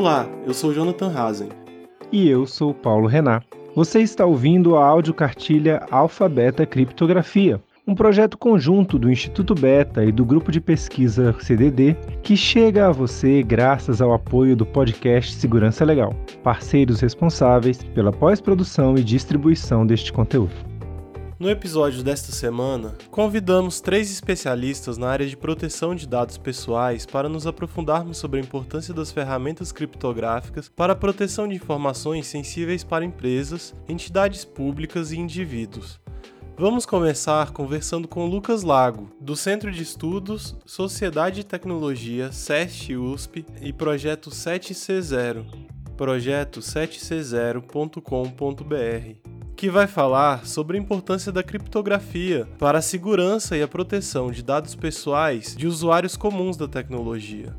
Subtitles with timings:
[0.00, 1.50] Olá, eu sou Jonathan Hazen.
[2.10, 3.42] E eu sou Paulo Renan.
[3.76, 10.24] Você está ouvindo a audiocartilha Alfabeta Criptografia, um projeto conjunto do Instituto Beta e do
[10.24, 16.16] grupo de pesquisa CDD que chega a você graças ao apoio do podcast Segurança Legal,
[16.42, 20.69] parceiros responsáveis pela pós-produção e distribuição deste conteúdo.
[21.40, 27.30] No episódio desta semana, convidamos três especialistas na área de proteção de dados pessoais para
[27.30, 33.06] nos aprofundarmos sobre a importância das ferramentas criptográficas para a proteção de informações sensíveis para
[33.06, 35.98] empresas, entidades públicas e indivíduos.
[36.58, 43.46] Vamos começar conversando com Lucas Lago, do Centro de Estudos Sociedade e Tecnologia SEST USP
[43.62, 45.46] e Projeto 7C0,
[45.96, 53.68] projeto 7c0.com.br que vai falar sobre a importância da criptografia para a segurança e a
[53.68, 57.54] proteção de dados pessoais de usuários comuns da tecnologia.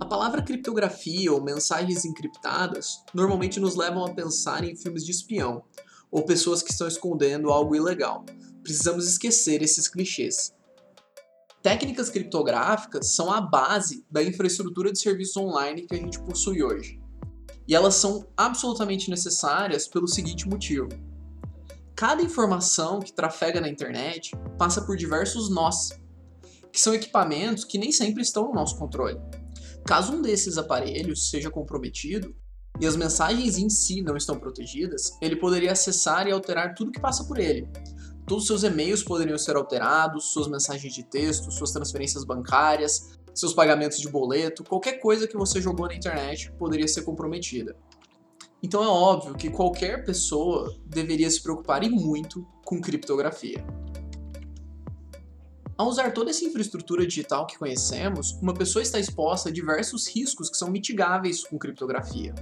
[0.00, 5.62] A palavra criptografia ou mensagens encriptadas normalmente nos levam a pensar em filmes de espião
[6.10, 8.24] ou pessoas que estão escondendo algo ilegal.
[8.62, 10.56] Precisamos esquecer esses clichês.
[11.68, 16.98] Técnicas criptográficas são a base da infraestrutura de serviços online que a gente possui hoje.
[17.66, 20.88] E elas são absolutamente necessárias pelo seguinte motivo:
[21.94, 25.90] cada informação que trafega na internet passa por diversos nós,
[26.72, 29.20] que são equipamentos que nem sempre estão no nosso controle.
[29.84, 32.34] Caso um desses aparelhos seja comprometido
[32.80, 37.00] e as mensagens em si não estão protegidas, ele poderia acessar e alterar tudo que
[37.00, 37.68] passa por ele,
[38.28, 43.54] Todos os seus e-mails poderiam ser alterados, suas mensagens de texto, suas transferências bancárias, seus
[43.54, 47.74] pagamentos de boleto, qualquer coisa que você jogou na internet poderia ser comprometida.
[48.62, 53.64] Então é óbvio que qualquer pessoa deveria se preocupar e muito com criptografia.
[55.74, 60.50] Ao usar toda essa infraestrutura digital que conhecemos, uma pessoa está exposta a diversos riscos
[60.50, 62.34] que são mitigáveis com criptografia.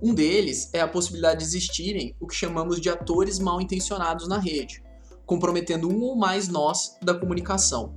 [0.00, 4.38] Um deles é a possibilidade de existirem o que chamamos de atores mal intencionados na
[4.38, 4.82] rede,
[5.30, 7.94] comprometendo um ou mais nós da comunicação.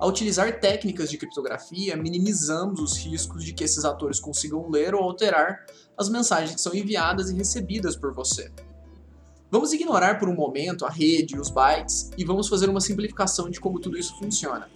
[0.00, 5.00] Ao utilizar técnicas de criptografia, minimizamos os riscos de que esses atores consigam ler ou
[5.00, 5.64] alterar
[5.96, 8.50] as mensagens que são enviadas e recebidas por você.
[9.48, 13.48] Vamos ignorar por um momento a rede e os bytes e vamos fazer uma simplificação
[13.48, 14.68] de como tudo isso funciona.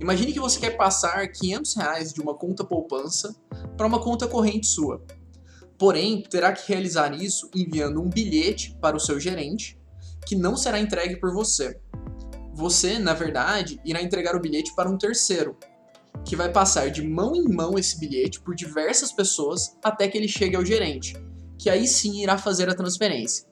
[0.00, 3.32] Imagine que você quer passar 500 reais de uma conta poupança
[3.76, 5.00] para uma conta corrente sua.
[5.78, 9.80] Porém, terá que realizar isso enviando um bilhete para o seu gerente
[10.26, 11.78] que não será entregue por você.
[12.54, 15.56] Você, na verdade, irá entregar o bilhete para um terceiro,
[16.24, 20.28] que vai passar de mão em mão esse bilhete por diversas pessoas até que ele
[20.28, 21.14] chegue ao gerente,
[21.58, 23.46] que aí sim irá fazer a transferência.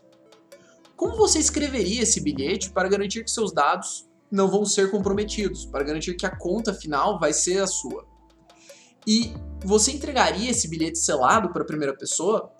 [0.96, 5.82] Como você escreveria esse bilhete para garantir que seus dados não vão ser comprometidos, para
[5.82, 8.06] garantir que a conta final vai ser a sua?
[9.06, 9.32] E
[9.64, 12.52] você entregaria esse bilhete selado para a primeira pessoa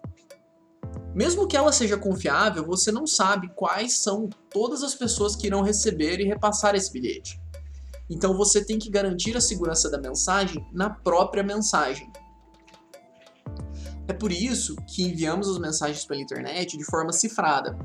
[1.20, 5.60] mesmo que ela seja confiável, você não sabe quais são todas as pessoas que irão
[5.60, 7.38] receber e repassar esse bilhete.
[8.08, 12.10] Então você tem que garantir a segurança da mensagem na própria mensagem.
[14.08, 17.78] É por isso que enviamos as mensagens pela internet de forma cifrada,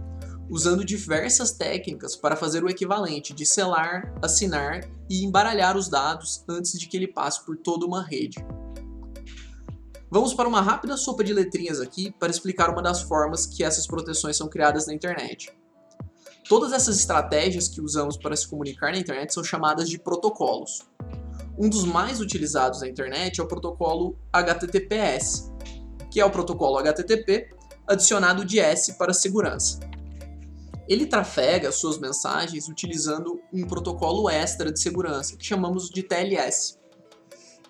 [0.49, 6.79] usando diversas técnicas para fazer o equivalente de selar, assinar e embaralhar os dados antes
[6.79, 8.37] de que ele passe por toda uma rede.
[10.09, 13.87] Vamos para uma rápida sopa de letrinhas aqui para explicar uma das formas que essas
[13.87, 15.51] proteções são criadas na internet.
[16.47, 20.87] Todas essas estratégias que usamos para se comunicar na internet são chamadas de protocolos.
[21.57, 25.51] Um dos mais utilizados na internet é o protocolo HTTPS,
[26.11, 27.49] que é o protocolo HTTP
[27.87, 29.79] adicionado de S para segurança.
[30.87, 36.77] Ele trafega suas mensagens utilizando um protocolo extra de segurança, que chamamos de TLS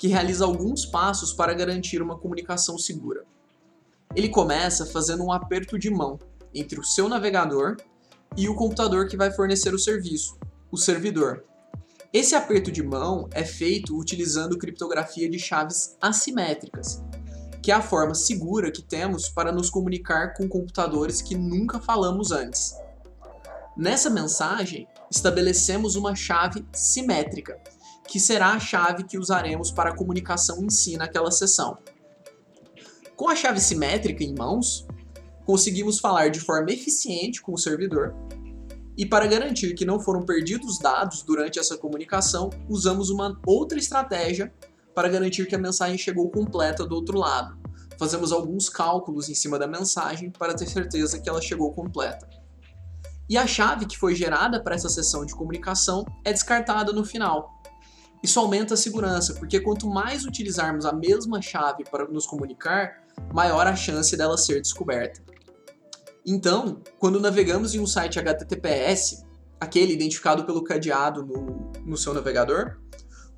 [0.05, 3.25] que realiza alguns passos para garantir uma comunicação segura.
[4.15, 6.19] Ele começa fazendo um aperto de mão
[6.53, 7.77] entre o seu navegador
[8.37, 10.37] e o computador que vai fornecer o serviço,
[10.71, 11.43] o servidor.
[12.13, 17.03] Esse aperto de mão é feito utilizando criptografia de chaves assimétricas,
[17.63, 22.31] que é a forma segura que temos para nos comunicar com computadores que nunca falamos
[22.31, 22.75] antes.
[23.75, 27.59] Nessa mensagem, estabelecemos uma chave simétrica,
[28.07, 31.77] que será a chave que usaremos para a comunicação em si naquela sessão.
[33.15, 34.85] Com a chave simétrica em mãos,
[35.45, 38.13] conseguimos falar de forma eficiente com o servidor,
[38.97, 44.53] e para garantir que não foram perdidos dados durante essa comunicação, usamos uma outra estratégia
[44.93, 47.57] para garantir que a mensagem chegou completa do outro lado,
[47.99, 52.27] fazemos alguns cálculos em cima da mensagem para ter certeza que ela chegou completa.
[53.27, 57.54] E a chave que foi gerada para essa sessão de comunicação é descartada no final.
[58.25, 63.67] Isso aumenta a segurança, porque quanto mais utilizarmos a mesma chave para nos comunicar, maior
[63.67, 65.21] a chance dela ser descoberta.
[66.25, 69.23] Então, quando navegamos em um site HTTPS,
[69.59, 72.79] aquele identificado pelo cadeado no, no seu navegador,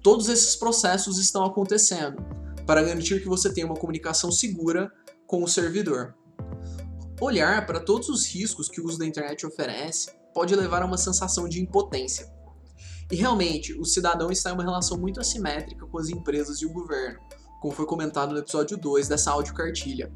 [0.02, 2.26] todos esses processos estão acontecendo
[2.66, 4.90] para garantir que você tenha uma comunicação segura
[5.26, 6.16] com o servidor.
[7.20, 10.98] Olhar para todos os riscos que o uso da internet oferece pode levar a uma
[10.98, 12.37] sensação de impotência.
[13.12, 16.74] E realmente, o cidadão está em uma relação muito assimétrica com as empresas e o
[16.74, 17.20] governo,
[17.62, 20.12] como foi comentado no episódio 2 dessa audiocartilha.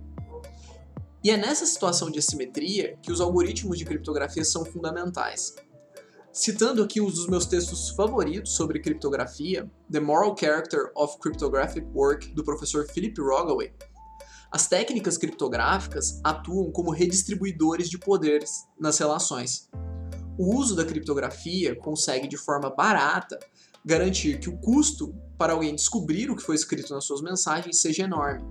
[1.24, 5.56] E é nessa situação de assimetria que os algoritmos de criptografia são fundamentais.
[6.34, 12.34] Citando aqui um dos meus textos favoritos sobre criptografia, The Moral Character of Cryptographic Work,
[12.34, 13.74] do professor Philip Rogaway,
[14.52, 19.70] as técnicas criptográficas atuam como redistribuidores de poderes nas relações.
[20.38, 23.38] O uso da criptografia consegue, de forma barata,
[23.86, 28.04] garantir que o custo para alguém descobrir o que foi escrito nas suas mensagens seja
[28.04, 28.44] enorme,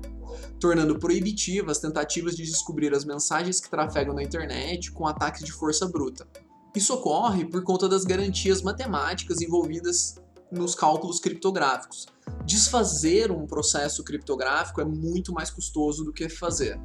[0.58, 5.86] tornando proibitivas tentativas de descobrir as mensagens que trafegam na internet com ataques de força
[5.86, 6.26] bruta.
[6.74, 10.16] Isso ocorre por conta das garantias matemáticas envolvidas
[10.52, 12.06] nos cálculos criptográficos.
[12.44, 16.78] Desfazer um processo criptográfico é muito mais custoso do que fazer.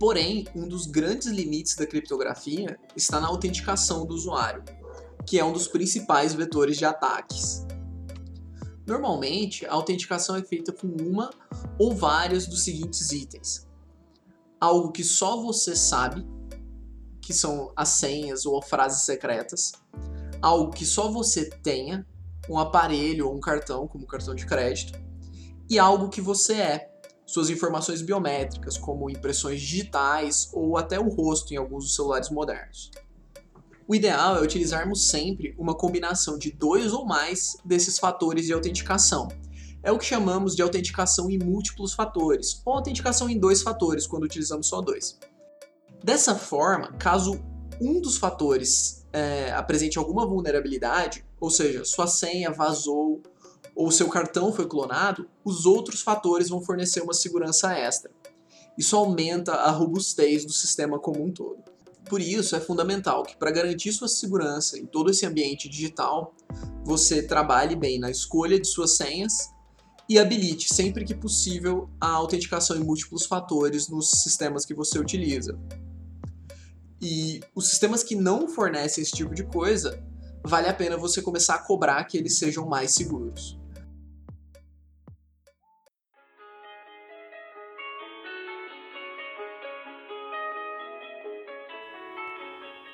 [0.00, 4.64] Porém, um dos grandes limites da criptografia está na autenticação do usuário,
[5.26, 7.66] que é um dos principais vetores de ataques.
[8.86, 11.28] Normalmente, a autenticação é feita com uma
[11.78, 13.68] ou vários dos seguintes itens:
[14.58, 16.26] algo que só você sabe
[17.20, 19.72] que são as senhas ou frases secretas,
[20.40, 22.06] algo que só você tenha,
[22.48, 24.98] um aparelho ou um cartão, como cartão de crédito,
[25.68, 26.89] e algo que você é,
[27.30, 32.90] suas informações biométricas, como impressões digitais ou até o rosto em alguns dos celulares modernos.
[33.86, 39.28] O ideal é utilizarmos sempre uma combinação de dois ou mais desses fatores de autenticação.
[39.80, 44.24] É o que chamamos de autenticação em múltiplos fatores, ou autenticação em dois fatores, quando
[44.24, 45.16] utilizamos só dois.
[46.02, 47.40] Dessa forma, caso
[47.80, 53.22] um dos fatores é, apresente alguma vulnerabilidade, ou seja, sua senha vazou
[53.80, 58.10] ou seu cartão foi clonado, os outros fatores vão fornecer uma segurança extra.
[58.76, 61.64] Isso aumenta a robustez do sistema como um todo.
[62.04, 66.34] Por isso, é fundamental que, para garantir sua segurança em todo esse ambiente digital,
[66.84, 69.48] você trabalhe bem na escolha de suas senhas
[70.06, 75.58] e habilite sempre que possível a autenticação em múltiplos fatores nos sistemas que você utiliza.
[77.00, 79.98] E os sistemas que não fornecem esse tipo de coisa,
[80.44, 83.58] vale a pena você começar a cobrar que eles sejam mais seguros.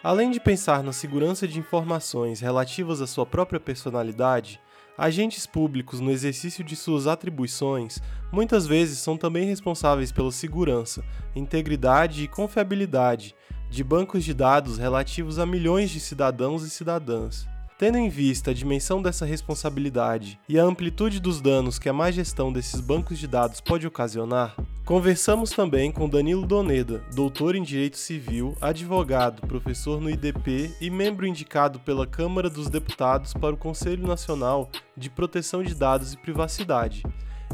[0.06, 4.61] Além de pensar na segurança de informações relativas à sua própria personalidade,
[4.97, 8.00] agentes públicos, no exercício de suas atribuições,
[8.31, 11.03] muitas vezes são também responsáveis pela segurança,
[11.35, 13.35] integridade e confiabilidade
[13.69, 17.44] de bancos de dados relativos a milhões de cidadãos e cidadãs.
[17.76, 22.12] Tendo em vista a dimensão dessa responsabilidade e a amplitude dos danos que a má
[22.12, 24.55] gestão desses bancos de dados pode ocasionar,
[24.86, 31.26] conversamos também com Danilo Doneda, doutor em Direito Civil, advogado, professor no IDP e membro
[31.26, 37.02] indicado pela Câmara dos Deputados para o Conselho Nacional de Proteção de Dados e Privacidade.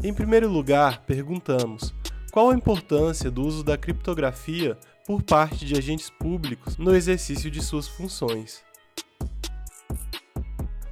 [0.03, 1.91] Em primeiro lugar, perguntamos:
[2.31, 7.63] qual a importância do uso da criptografia por parte de agentes públicos no exercício de
[7.63, 8.61] suas funções.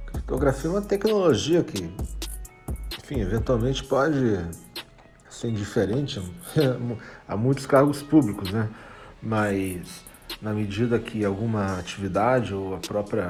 [0.06, 1.88] Criptografia é uma tecnologia que,
[2.98, 4.18] enfim, eventualmente pode
[5.42, 6.22] ser indiferente
[7.26, 8.68] a muitos cargos públicos, né?
[9.20, 10.04] Mas
[10.40, 13.26] na medida que alguma atividade ou a própria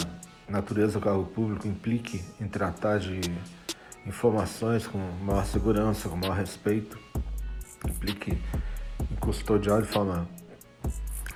[0.49, 3.21] natureza do cargo público implique em tratar de
[4.07, 6.99] informações com maior segurança, com maior respeito,
[7.89, 8.39] implique
[9.11, 10.29] em custodiar de forma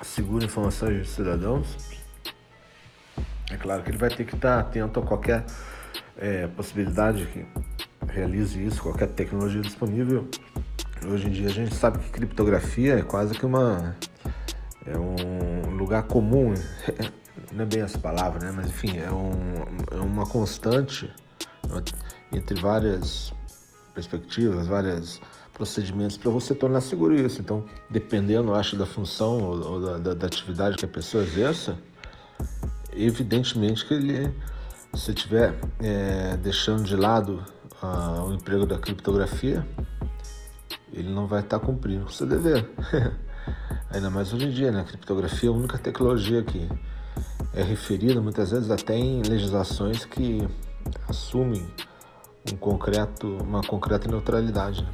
[0.03, 1.97] segura informações dos cidadãos,
[3.51, 5.45] é claro que ele vai ter que estar atento a qualquer
[6.19, 7.47] é, possibilidade que
[8.09, 10.29] realize isso, qualquer tecnologia disponível.
[11.05, 13.97] Hoje em dia a gente sabe que criptografia é quase que uma
[14.87, 16.55] é um lugar comum,
[17.53, 18.53] não é bem essa palavra, né?
[18.55, 19.33] Mas enfim, é, um,
[19.91, 21.13] é uma constante
[22.33, 23.33] entre várias
[23.95, 25.21] perspectivas, várias
[25.53, 27.41] procedimentos para você tornar seguro isso.
[27.41, 31.79] Então, dependendo, acho, da função ou, ou da, da, da, atividade que a pessoa exerça,
[32.93, 34.35] evidentemente que ele,
[34.95, 37.43] se estiver é, deixando de lado
[37.83, 39.67] uh, o emprego da criptografia,
[40.97, 42.69] ele não vai estar tá cumprindo o seu dever.
[43.91, 44.81] Ainda mais hoje em dia, né?
[44.81, 46.69] A criptografia é a única tecnologia que
[47.55, 50.47] é referida muitas vezes até em legislações que
[51.09, 51.67] assumem
[52.51, 54.83] um concreto, uma concreta neutralidade.
[54.83, 54.89] Né?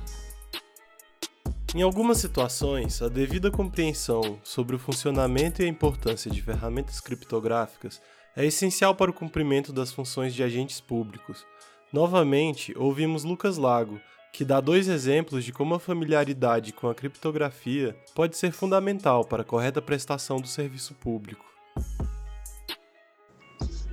[1.74, 8.00] Em algumas situações, a devida compreensão sobre o funcionamento e a importância de ferramentas criptográficas
[8.36, 11.46] é essencial para o cumprimento das funções de agentes públicos.
[11.92, 14.00] Novamente, ouvimos Lucas Lago,
[14.32, 19.42] que dá dois exemplos de como a familiaridade com a criptografia pode ser fundamental para
[19.42, 21.44] a correta prestação do serviço público.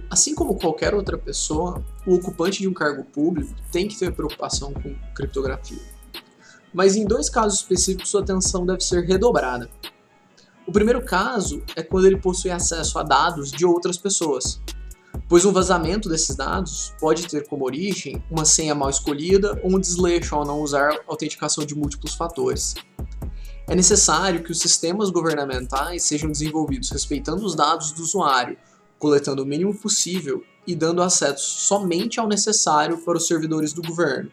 [0.10, 4.74] Assim como qualquer outra pessoa, o ocupante de um cargo público tem que ter preocupação
[4.74, 5.77] com criptografia.
[6.74, 9.69] Mas em dois casos específicos sua atenção deve ser redobrada.
[10.65, 14.62] O primeiro caso é quando ele possui acesso a dados de outras pessoas,
[15.30, 19.80] pois um vazamento desses dados pode ter como origem uma senha mal escolhida ou um
[19.80, 22.74] desleixo ao não usar autenticação de múltiplos fatores.
[23.68, 28.58] É necessário que os sistemas governamentais sejam desenvolvidos respeitando os dados do usuário,
[28.98, 34.32] coletando o mínimo possível e dando acesso somente ao necessário para os servidores do governo.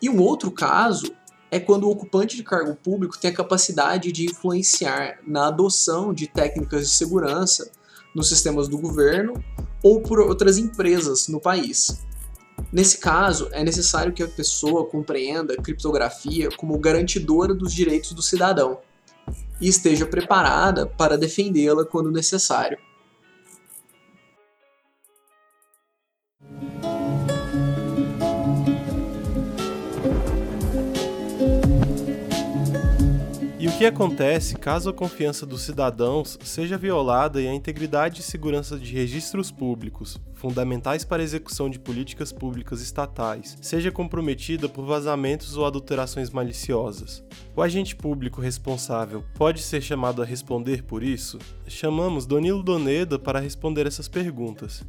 [0.00, 1.12] E um outro caso
[1.50, 6.28] é quando o ocupante de cargo público tem a capacidade de influenciar na adoção de
[6.28, 7.72] técnicas de segurança
[8.14, 9.34] nos sistemas do governo
[9.82, 12.02] ou por outras empresas no país.
[12.72, 18.22] Nesse caso, é necessário que a pessoa compreenda a criptografia como garantidora dos direitos do
[18.22, 18.78] cidadão
[19.60, 22.78] e esteja preparada para defendê-la quando necessário.
[33.90, 39.50] Acontece caso a confiança dos cidadãos seja violada e a integridade e segurança de registros
[39.50, 46.30] públicos, fundamentais para a execução de políticas públicas estatais, seja comprometida por vazamentos ou adulterações
[46.30, 47.22] maliciosas?
[47.54, 51.38] O agente público responsável pode ser chamado a responder por isso?
[51.66, 54.82] Chamamos Donilo Doneda para responder essas perguntas.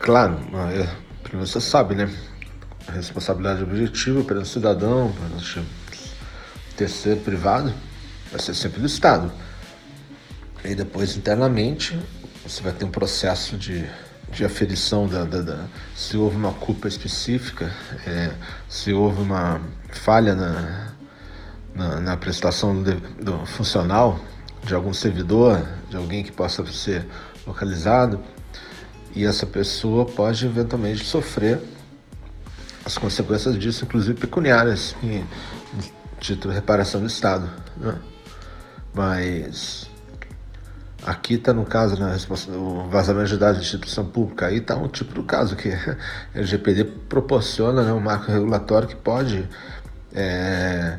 [0.00, 0.38] Claro,
[0.72, 2.12] é, você sabe, né?
[2.88, 5.62] Responsabilidade objetiva perante o cidadão, perante
[6.82, 7.72] terceiro privado
[8.30, 9.30] vai ser sempre do Estado.
[10.64, 11.96] E depois, internamente,
[12.44, 13.84] você vai ter um processo de,
[14.32, 17.72] de aferição da, da, da se houve uma culpa específica,
[18.04, 18.32] é,
[18.68, 19.60] se houve uma
[19.92, 20.92] falha na,
[21.72, 24.18] na, na prestação do, do, funcional
[24.64, 27.06] de algum servidor, de alguém que possa ser
[27.46, 28.20] localizado,
[29.14, 31.60] e essa pessoa pode eventualmente sofrer
[32.84, 35.24] as consequências disso, inclusive pecuniárias, em,
[36.22, 37.50] título reparação do Estado.
[37.76, 37.94] Né?
[38.94, 39.90] Mas
[41.04, 42.16] aqui está no caso, né,
[42.56, 45.96] o vazamento de dados de instituição pública, aí está um tipo do caso que a
[46.34, 49.48] LGPD proporciona né, um marco regulatório que pode
[50.14, 50.98] é,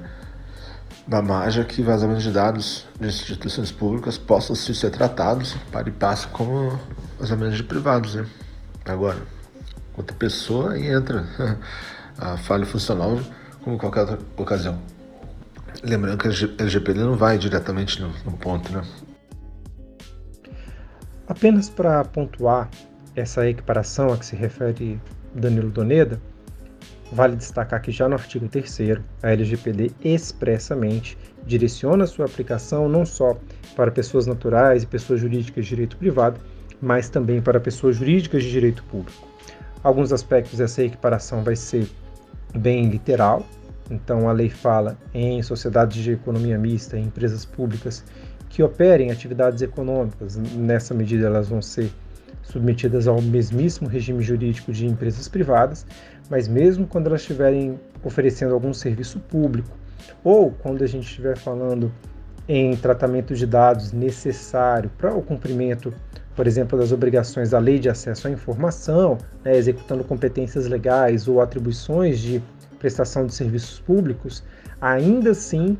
[1.07, 6.27] da margem que vazamento de dados de instituições públicas possam ser tratados para e passo
[6.29, 6.77] como
[7.17, 8.15] vazamentos de privados.
[8.15, 8.25] Né?
[8.85, 9.19] Agora,
[9.95, 11.25] outra pessoa aí entra
[12.17, 13.17] a falha funcional
[13.63, 14.92] como qualquer outra ocasião.
[15.81, 18.83] Lembrando que a LGPD não vai diretamente no, no ponto, né?
[21.27, 22.69] Apenas para pontuar
[23.15, 24.99] essa equiparação a que se refere
[25.33, 26.19] Danilo Doneda,
[27.11, 28.79] vale destacar que já no artigo 3
[29.21, 33.37] a LGPD expressamente direciona sua aplicação não só
[33.75, 36.39] para pessoas naturais e pessoas jurídicas de direito privado,
[36.81, 39.27] mas também para pessoas jurídicas de direito público.
[39.83, 41.87] Alguns aspectos dessa equiparação vai ser
[42.55, 43.45] bem literal,
[43.93, 48.03] então, a lei fala em sociedades de economia mista, em empresas públicas
[48.49, 50.35] que operem atividades econômicas.
[50.35, 51.91] Nessa medida, elas vão ser
[52.41, 55.85] submetidas ao mesmíssimo regime jurídico de empresas privadas,
[56.29, 59.77] mas mesmo quando elas estiverem oferecendo algum serviço público,
[60.23, 61.91] ou quando a gente estiver falando
[62.47, 65.93] em tratamento de dados necessário para o cumprimento,
[66.35, 71.39] por exemplo, das obrigações da lei de acesso à informação, né, executando competências legais ou
[71.39, 72.41] atribuições de
[72.83, 74.43] prestação de serviços públicos,
[74.81, 75.77] ainda assim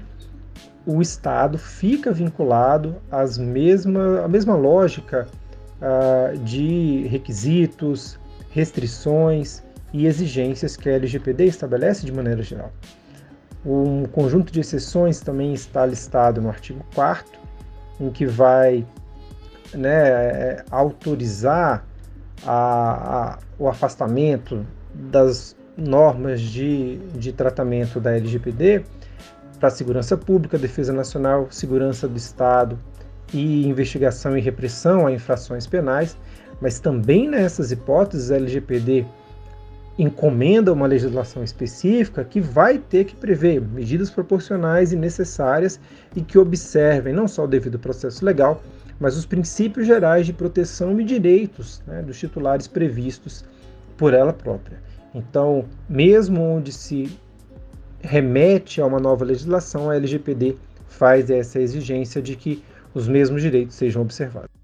[0.86, 5.28] o Estado fica vinculado às mesma, à mesma lógica
[5.82, 8.18] uh, de requisitos,
[8.52, 12.72] restrições e exigências que a LGPD estabelece de maneira geral.
[13.66, 17.38] Um conjunto de exceções também está listado no artigo 4
[18.00, 18.86] em que vai
[19.74, 21.86] né, é, autorizar
[22.46, 28.84] a, a, o afastamento das normas de, de tratamento da LGPD
[29.60, 32.78] para segurança pública, defesa nacional, segurança do Estado
[33.34, 36.18] e investigação e repressão a infrações penais,
[36.62, 39.06] mas também nessas hipóteses a LGPD
[39.98, 45.80] encomenda uma legislação específica que vai ter que prever medidas proporcionais e necessárias
[46.16, 48.62] e que observem não só o devido processo legal,
[49.00, 53.46] mas os princípios gerais de proteção e direitos né, dos titulares previstos
[53.98, 54.80] por ela própria.
[55.14, 57.18] Então, mesmo onde se
[58.02, 63.76] remete a uma nova legislação, a LGPD faz essa exigência de que os mesmos direitos
[63.76, 64.63] sejam observados.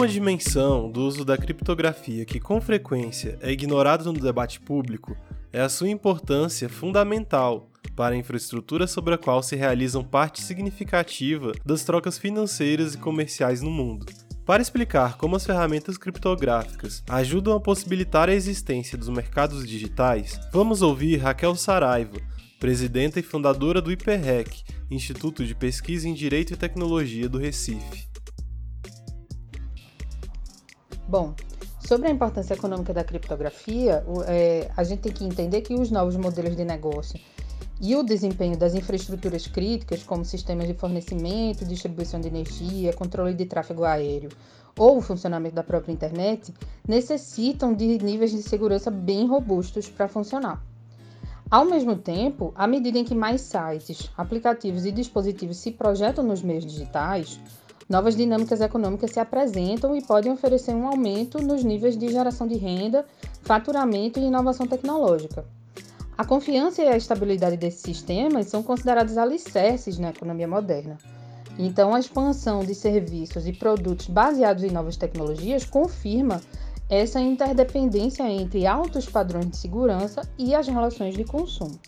[0.00, 5.14] Uma dimensão do uso da criptografia que com frequência é ignorada no debate público
[5.52, 11.52] é a sua importância fundamental para a infraestrutura sobre a qual se realizam parte significativa
[11.66, 14.06] das trocas financeiras e comerciais no mundo.
[14.46, 20.80] Para explicar como as ferramentas criptográficas ajudam a possibilitar a existência dos mercados digitais, vamos
[20.80, 22.16] ouvir Raquel Saraiva,
[22.58, 28.09] presidenta e fundadora do IPREC, Instituto de Pesquisa em Direito e Tecnologia do Recife.
[31.10, 31.34] Bom,
[31.84, 36.14] sobre a importância econômica da criptografia, é, a gente tem que entender que os novos
[36.14, 37.18] modelos de negócio
[37.80, 43.44] e o desempenho das infraestruturas críticas, como sistemas de fornecimento, distribuição de energia, controle de
[43.44, 44.30] tráfego aéreo
[44.78, 46.54] ou o funcionamento da própria internet,
[46.86, 50.64] necessitam de níveis de segurança bem robustos para funcionar.
[51.50, 56.40] Ao mesmo tempo, à medida em que mais sites, aplicativos e dispositivos se projetam nos
[56.40, 57.40] meios digitais,
[57.90, 62.56] novas dinâmicas econômicas se apresentam e podem oferecer um aumento nos níveis de geração de
[62.56, 63.04] renda,
[63.42, 65.44] faturamento e inovação tecnológica.
[66.16, 70.98] A confiança e a estabilidade desses sistemas são considerados alicerces na economia moderna.
[71.58, 76.40] Então, a expansão de serviços e produtos baseados em novas tecnologias confirma
[76.88, 81.78] essa interdependência entre altos padrões de segurança e as relações de consumo.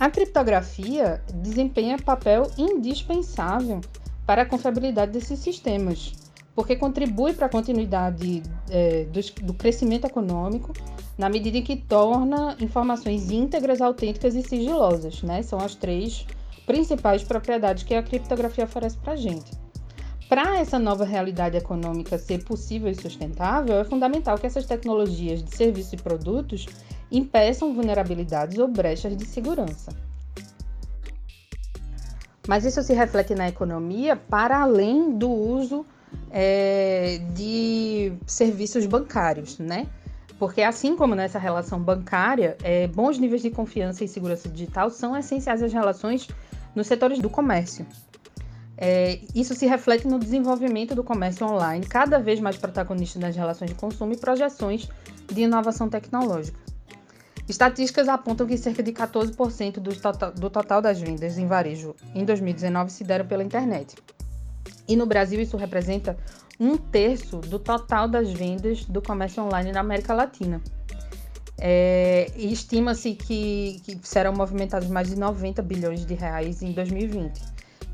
[0.00, 3.80] A criptografia desempenha papel indispensável
[4.26, 6.12] para a confiabilidade desses sistemas,
[6.54, 10.72] porque contribui para a continuidade é, do, do, crescimento econômico
[11.18, 15.22] na medida em que torna informações íntegras, autênticas e sigilosas.
[15.22, 15.42] Né?
[15.42, 16.26] São as três
[16.64, 19.52] principais propriedades que a criptografia oferece para a gente.
[20.28, 25.54] Para essa nova realidade econômica ser possível e sustentável, é fundamental que essas tecnologias de
[25.54, 26.66] serviços e produtos
[27.12, 30.03] impeçam vulnerabilidades ou brechas de segurança.
[32.46, 35.86] Mas isso se reflete na economia para além do uso
[36.30, 39.86] é, de serviços bancários, né?
[40.38, 45.16] Porque assim como nessa relação bancária, é, bons níveis de confiança e segurança digital são
[45.16, 46.28] essenciais às relações
[46.74, 47.86] nos setores do comércio.
[48.76, 53.70] É, isso se reflete no desenvolvimento do comércio online, cada vez mais protagonista nas relações
[53.70, 54.88] de consumo e projeções
[55.32, 56.63] de inovação tecnológica.
[57.48, 62.24] Estatísticas apontam que cerca de 14% do total, do total das vendas em varejo em
[62.24, 63.96] 2019 se deram pela internet.
[64.88, 66.16] E no Brasil isso representa
[66.58, 70.60] um terço do total das vendas do comércio online na América Latina.
[71.58, 77.40] É, Estima-se que, que, serão movimentados mais de 90 bilhões de reais em 2020.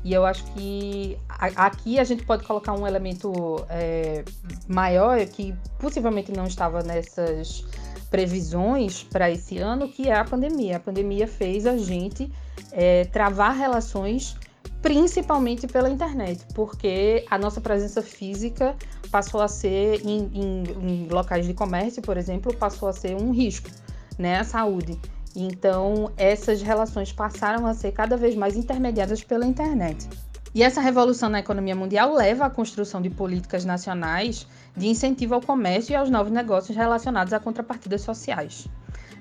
[0.03, 3.31] E eu acho que a, aqui a gente pode colocar um elemento
[3.69, 4.23] é,
[4.67, 7.65] maior que possivelmente não estava nessas
[8.11, 10.77] previsões para esse ano, que é a pandemia.
[10.77, 12.29] A pandemia fez a gente
[12.71, 14.35] é, travar relações
[14.81, 18.75] principalmente pela internet, porque a nossa presença física
[19.11, 23.31] passou a ser em, em, em locais de comércio, por exemplo, passou a ser um
[23.31, 23.69] risco,
[24.17, 24.99] né, à saúde.
[25.35, 30.09] Então, essas relações passaram a ser cada vez mais intermediadas pela internet.
[30.53, 34.45] E essa revolução na economia mundial leva à construção de políticas nacionais
[34.75, 38.67] de incentivo ao comércio e aos novos negócios relacionados a contrapartidas sociais.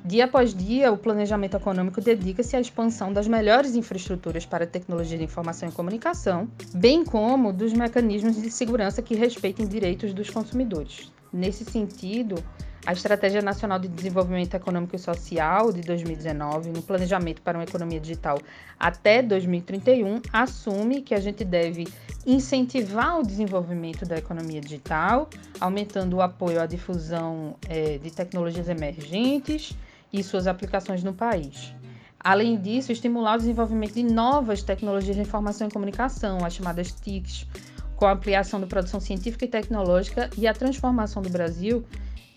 [0.05, 5.25] Dia após dia, o planejamento econômico dedica-se à expansão das melhores infraestruturas para tecnologia de
[5.25, 11.13] informação e comunicação, bem como dos mecanismos de segurança que respeitem direitos dos consumidores.
[11.31, 12.43] Nesse sentido,
[12.90, 18.00] a Estratégia Nacional de Desenvolvimento Econômico e Social de 2019, no Planejamento para uma Economia
[18.00, 18.37] Digital
[18.81, 21.87] até 2031, assume que a gente deve
[22.26, 29.72] incentivar o desenvolvimento da economia digital, aumentando o apoio à difusão é, de tecnologias emergentes
[30.12, 31.72] e suas aplicações no país.
[32.18, 37.46] Além disso, estimular o desenvolvimento de novas tecnologias de informação e comunicação, as chamadas TICs,
[37.94, 41.87] com a ampliação da produção científica e tecnológica e a transformação do Brasil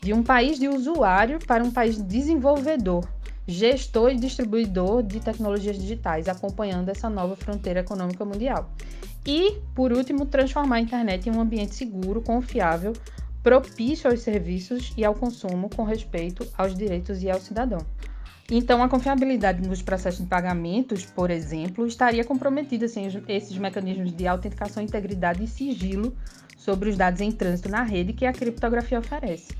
[0.04, 3.08] de um país de usuário para um país desenvolvedor,
[3.48, 8.70] gestor e distribuidor de tecnologias digitais, acompanhando essa nova fronteira econômica mundial.
[9.26, 12.92] E, por último, transformar a internet em um ambiente seguro, confiável
[13.42, 17.80] propício aos serviços e ao consumo com respeito aos direitos e ao cidadão.
[18.52, 24.28] Então, a confiabilidade nos processos de pagamentos, por exemplo, estaria comprometida sem esses mecanismos de
[24.28, 26.14] autenticação, integridade e sigilo
[26.58, 29.54] sobre os dados em trânsito na rede que a criptografia oferece.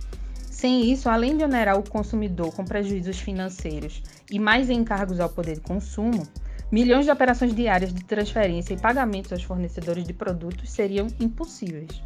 [0.64, 5.56] Sem isso, além de onerar o consumidor com prejuízos financeiros e mais encargos ao poder
[5.56, 6.26] de consumo,
[6.72, 12.02] milhões de operações diárias de transferência e pagamentos aos fornecedores de produtos seriam impossíveis.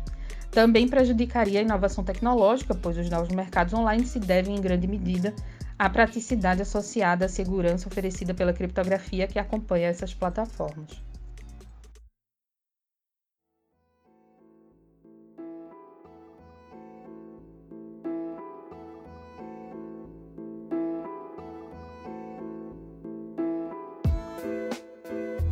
[0.49, 5.35] Também prejudicaria a inovação tecnológica, pois os novos mercados online se devem, em grande medida,
[5.77, 10.99] à praticidade associada à segurança oferecida pela criptografia que acompanha essas plataformas.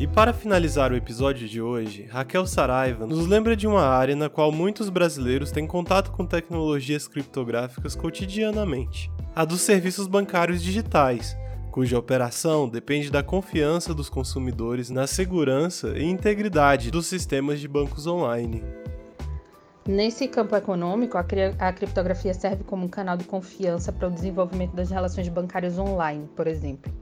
[0.05, 4.29] E para finalizar o episódio de hoje, Raquel Saraiva nos lembra de uma área na
[4.29, 11.35] qual muitos brasileiros têm contato com tecnologias criptográficas cotidianamente, a dos serviços bancários digitais,
[11.71, 18.05] cuja operação depende da confiança dos consumidores na segurança e integridade dos sistemas de bancos
[18.05, 18.63] online.
[19.87, 21.25] Nesse campo econômico, a,
[21.57, 26.29] a criptografia serve como um canal de confiança para o desenvolvimento das relações bancárias online,
[26.35, 26.93] por exemplo.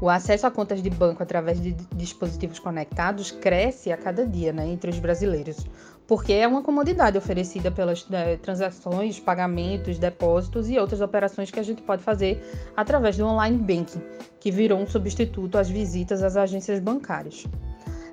[0.00, 4.66] O acesso a contas de banco através de dispositivos conectados cresce a cada dia né,
[4.66, 5.66] entre os brasileiros,
[6.06, 11.62] porque é uma comodidade oferecida pelas né, transações, pagamentos, depósitos e outras operações que a
[11.62, 12.42] gente pode fazer
[12.76, 14.02] através do online banking,
[14.40, 17.46] que virou um substituto às visitas às agências bancárias.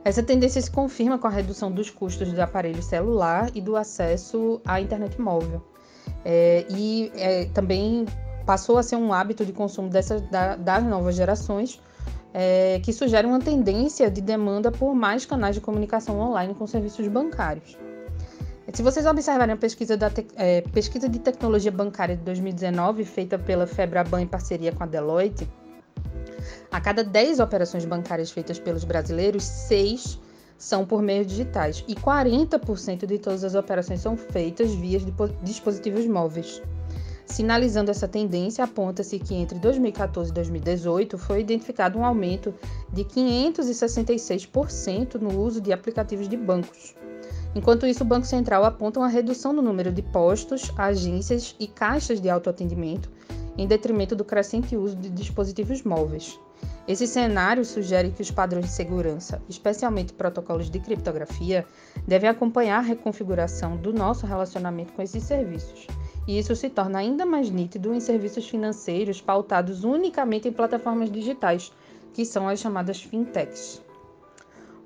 [0.04, 4.60] Essa tendência se confirma com a redução dos custos do aparelho celular e do acesso
[4.66, 5.62] à internet móvel.
[6.26, 8.06] É, e é, também
[8.46, 11.80] passou a ser um hábito de consumo dessas, da, das novas gerações,
[12.34, 17.08] é, que sugere uma tendência de demanda por mais canais de comunicação online com serviços
[17.08, 17.78] bancários.
[18.74, 23.38] Se vocês observarem a pesquisa, da te, é, pesquisa de tecnologia bancária de 2019, feita
[23.38, 25.48] pela Febraban em parceria com a Deloitte,
[26.72, 30.20] a cada 10 operações bancárias feitas pelos brasileiros, 6
[30.58, 35.00] são por meios digitais e 40% de todas as operações são feitas via
[35.42, 36.62] dispositivos móveis.
[37.32, 42.54] Sinalizando essa tendência, aponta-se que entre 2014 e 2018 foi identificado um aumento
[42.92, 46.94] de 566% no uso de aplicativos de bancos.
[47.56, 52.20] Enquanto isso, o Banco Central aponta uma redução no número de postos, agências e caixas
[52.20, 53.10] de autoatendimento,
[53.58, 56.38] em detrimento do crescente uso de dispositivos móveis.
[56.86, 61.66] Esse cenário sugere que os padrões de segurança, especialmente protocolos de criptografia,
[62.06, 65.88] devem acompanhar a reconfiguração do nosso relacionamento com esses serviços
[66.28, 71.72] e isso se torna ainda mais nítido em serviços financeiros pautados unicamente em plataformas digitais,
[72.14, 73.82] que são as chamadas fintechs.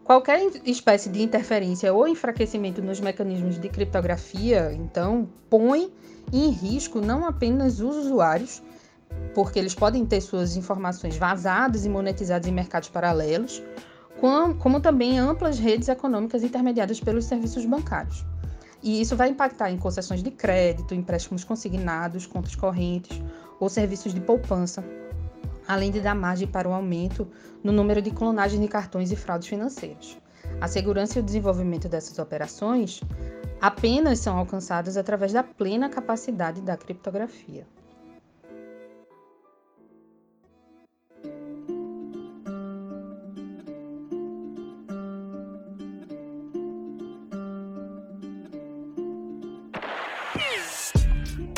[0.03, 5.91] Qualquer espécie de interferência ou enfraquecimento nos mecanismos de criptografia, então, põe
[6.31, 8.61] em risco não apenas os usuários,
[9.33, 13.63] porque eles podem ter suas informações vazadas e monetizadas em mercados paralelos,
[14.59, 18.23] como também amplas redes econômicas intermediadas pelos serviços bancários.
[18.85, 23.19] E isso vai impactar em concessões de crédito, empréstimos consignados, contas correntes
[23.59, 24.85] ou serviços de poupança,
[25.67, 27.27] além de dar margem para o aumento
[27.63, 30.19] no número de clonagens de cartões e fraudes financeiras.
[30.61, 33.01] A segurança e o desenvolvimento dessas operações
[33.59, 37.65] apenas são alcançadas através da plena capacidade da criptografia.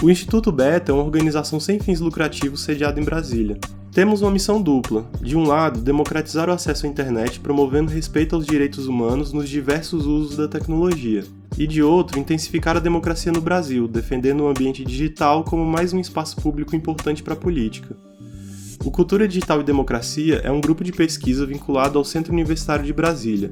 [0.08, 3.58] O Instituto Beta é uma organização sem fins lucrativos sediada em Brasília.
[3.91, 8.46] Temos uma missão dupla: de um lado, democratizar o acesso à internet promovendo respeito aos
[8.46, 11.26] direitos humanos nos diversos usos da tecnologia,
[11.58, 16.00] e de outro, intensificar a democracia no Brasil, defendendo o ambiente digital como mais um
[16.00, 17.93] espaço público importante para a política.
[18.86, 22.93] O Cultura Digital e Democracia é um grupo de pesquisa vinculado ao Centro Universitário de
[22.93, 23.52] Brasília,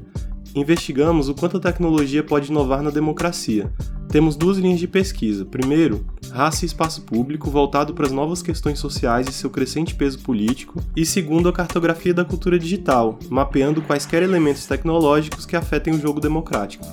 [0.60, 3.70] investigamos o quanto a tecnologia pode inovar na democracia.
[4.08, 5.44] Temos duas linhas de pesquisa.
[5.44, 10.20] Primeiro, raça e espaço público, voltado para as novas questões sociais e seu crescente peso
[10.20, 10.82] político.
[10.96, 16.20] E segundo, a cartografia da cultura digital, mapeando quaisquer elementos tecnológicos que afetem o jogo
[16.20, 16.86] democrático.